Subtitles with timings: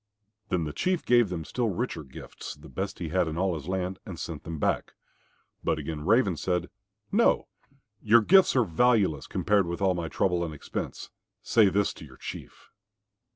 [0.49, 3.67] Then the Chief gave them still richer gifts, the best he had in all his
[3.67, 4.93] land, and sent them back.
[5.63, 6.71] But again Raven said,
[7.11, 7.47] "No,
[8.01, 11.11] your gifts are valueless, compared with my trouble and expense.
[11.43, 12.71] Say this to your Chief."